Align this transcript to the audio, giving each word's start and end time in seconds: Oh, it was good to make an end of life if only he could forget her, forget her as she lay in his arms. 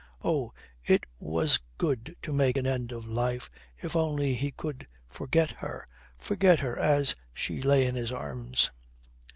Oh, 0.23 0.51
it 0.83 1.03
was 1.19 1.59
good 1.77 2.15
to 2.23 2.33
make 2.33 2.57
an 2.57 2.65
end 2.65 2.91
of 2.91 3.05
life 3.05 3.51
if 3.77 3.95
only 3.95 4.33
he 4.33 4.49
could 4.51 4.87
forget 5.07 5.51
her, 5.51 5.85
forget 6.17 6.59
her 6.61 6.75
as 6.75 7.15
she 7.35 7.61
lay 7.61 7.85
in 7.85 7.93
his 7.93 8.11
arms. 8.11 8.71